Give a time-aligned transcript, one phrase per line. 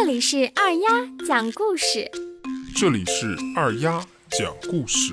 [0.00, 0.88] 这里是二丫
[1.26, 2.08] 讲故事，
[2.76, 5.12] 这里是二丫讲故事，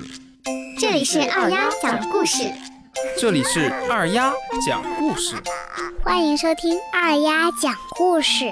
[0.78, 2.44] 这里是二丫讲故事，
[3.18, 4.32] 这里是二丫
[4.64, 5.34] 讲故事，
[6.04, 8.44] 欢迎收听二丫讲故事。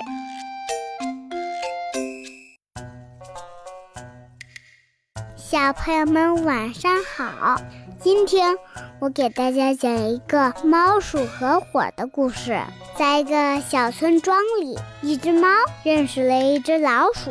[5.36, 7.60] 小朋友们晚上好，
[8.04, 8.58] 今天
[9.00, 12.60] 我给大家讲一个猫鼠合伙的故事。
[12.98, 15.48] 在一个小村庄里，一只猫
[15.82, 17.30] 认识了一只老鼠。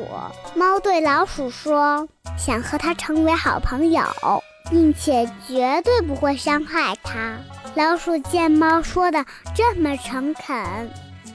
[0.56, 2.10] 猫对老鼠说
[2.40, 4.02] ：“想和它成为好朋友，
[4.72, 7.38] 并且绝对不会伤害它。”
[7.78, 9.24] 老鼠见猫说的
[9.56, 10.90] 这么诚恳，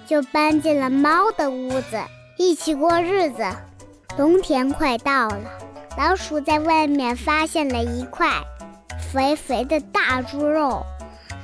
[0.04, 2.00] 就搬进了猫的屋子，
[2.38, 3.44] 一起过日子。
[4.16, 5.38] 冬天快到了，
[5.96, 8.28] 老鼠在外面发现了一块
[9.12, 10.84] 肥肥的大猪肉。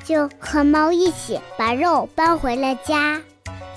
[0.04, 3.20] 就和猫一起把肉搬回了家，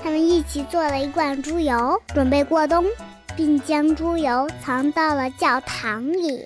[0.03, 2.85] 他们一起做了一罐猪油，准备过冬，
[3.35, 6.45] 并将猪油藏到了教堂里。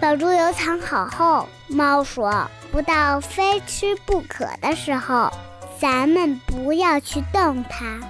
[0.00, 5.30] 把猪油藏好后，猫说：“不到非吃不可的时候，
[5.78, 8.00] 咱们不要去动它。”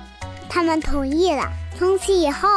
[0.49, 1.45] 他们同意了。
[1.79, 2.49] 从此以后，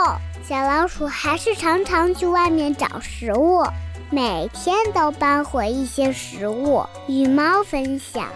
[0.47, 3.63] 小老鼠还是常常去外面找食物，
[4.09, 8.27] 每天都搬回一些食物与猫分享。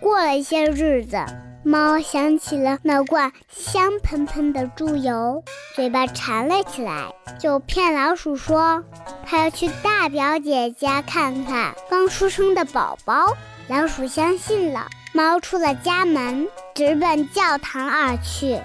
[0.00, 1.24] 过了一些日子，
[1.62, 5.42] 猫想起了那罐香喷喷的猪油，
[5.74, 7.06] 嘴巴馋了起来，
[7.38, 8.84] 就骗老鼠说
[9.24, 13.34] 它要去大表姐家看看刚出生的宝宝。
[13.66, 18.60] 老鼠相信了，猫出了家门，直奔教堂而去。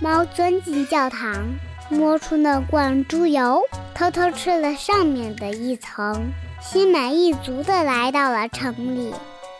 [0.00, 1.36] 猫钻进教堂，
[1.88, 3.62] 摸出那罐猪油，
[4.00, 9.12] 偷偷吃了上面的一层，心满意足地来到了城里。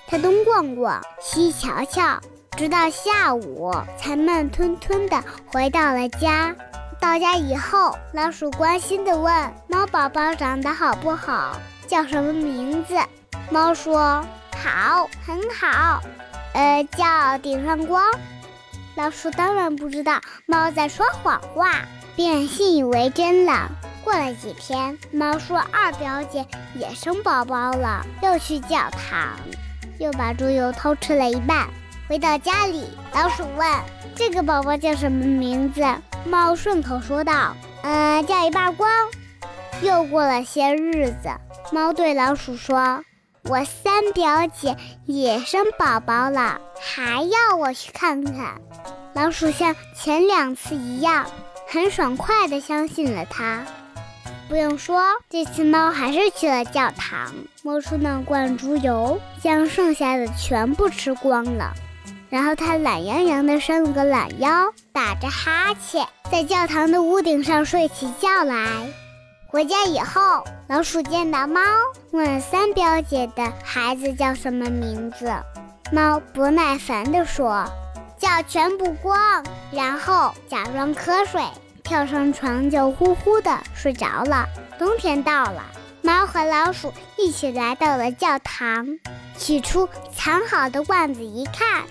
[0.06, 2.19] 他东逛逛，西瞧瞧，
[2.56, 6.56] 直到下午才慢吞吞地回到了家。
[6.98, 11.58] 到家以后，老鼠关心地问：“猫宝宝长得好不好？
[11.86, 12.94] 叫什么名字？”
[13.52, 14.24] 猫说
[14.56, 16.00] ：“好，很好。
[16.55, 18.02] 呃，叫顶上光。”
[18.96, 21.83] 老鼠当然不知道猫在说谎话，
[22.17, 23.70] 便信以为真了。
[24.05, 29.36] 过了几天，猫说二表姐也生宝宝了，又去教堂。
[29.98, 31.68] 又把猪油偷吃了一半，
[32.08, 33.68] 回到家里，老鼠问
[34.16, 35.84] ：“这个宝宝叫什么名字？”
[36.24, 38.90] 猫顺口说道：“呃，叫一半光。”
[39.83, 41.30] 又过了些日子，
[41.70, 43.05] 猫对老鼠说
[43.44, 48.61] ：“我三表姐也生宝宝了，还要我去看看。”
[49.12, 51.27] 老鼠像前两次一样，
[51.68, 53.64] 很爽快地相信了它。
[54.50, 61.72] 不用说，这次猫还是去了教堂，摸出那罐猪油，将剩下的全部吃光了。
[62.28, 68.66] 然后它懒洋洋地伸了个懒腰，打着哈欠，在教堂的屋顶上睡起觉来。
[69.46, 71.61] 回家以后，老鼠见到猫，
[72.11, 75.32] 问三表姐的孩子叫什么名字。
[75.92, 77.67] 猫不耐烦地说
[78.18, 81.40] ：“叫全不光。”然后假装瞌睡。
[81.90, 84.48] 跳上床就呼呼的睡着了。
[84.78, 85.64] 冬天到了，
[86.02, 88.86] 猫和老鼠一起来到了教堂，
[89.36, 91.83] 取出藏好的罐子一看，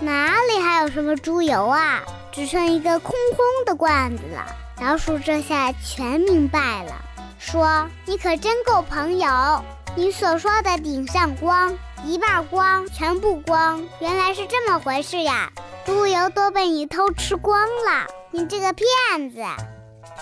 [0.00, 2.00] 哪里还有什么猪油啊？
[2.32, 4.46] 只剩一个空空的罐子了。
[4.80, 6.94] 老鼠这下全明白了，
[7.38, 9.62] 说：“你可真够朋友！
[9.94, 11.76] 你所说的顶上光，
[12.06, 15.52] 一半光，全部光，原来是这么回事呀！
[15.84, 19.42] 猪油都被你偷吃光了。”你这个骗子！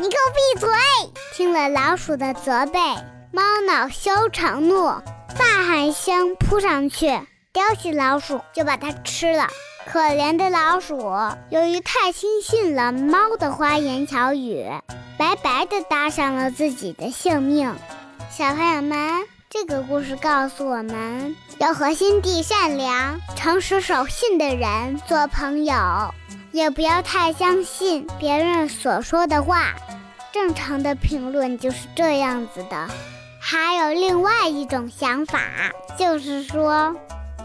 [0.00, 0.68] 你给我闭嘴！
[1.32, 2.80] 听了老鼠的责备，
[3.32, 4.88] 猫恼羞成怒，
[5.38, 7.06] 大喊一声扑上去，
[7.52, 9.46] 叼起老鼠就把它吃了。
[9.86, 10.98] 可怜的老鼠，
[11.50, 14.66] 由于太轻信了猫的花言巧语，
[15.16, 17.72] 白白的搭上了自己的性命。
[18.28, 26.12] 小朋友们，这个故事告诉我们要和心地善良、诚实守信的人做朋友。
[26.52, 29.74] 也不要太相信别人所说的话，
[30.32, 32.88] 正常的评论就是这样子的。
[33.40, 35.40] 还有另外一种想法，
[35.96, 36.94] 就是说，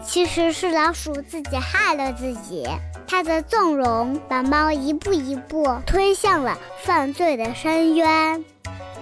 [0.04, 2.66] 其实是老鼠自己害了自己，
[3.08, 8.44] 它的纵容把猫一步一步推向了犯罪的深渊。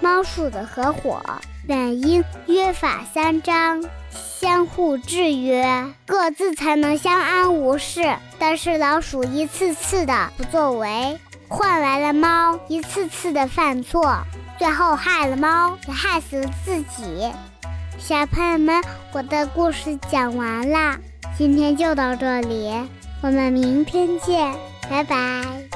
[0.01, 1.21] 猫鼠的合伙
[1.67, 3.85] 本应约法三章。
[4.11, 8.17] 相互制约，各自才能相安无事。
[8.39, 11.19] 但是老鼠一次次的不作为，
[11.49, 14.19] 换来了猫一次次的犯错，
[14.59, 17.33] 最后害了猫，也害死了自己。
[17.99, 20.99] 小朋友们，我的故事讲完啦，
[21.39, 22.71] 今天就到这里，
[23.23, 24.55] 我们明天见，
[24.91, 25.74] 拜拜。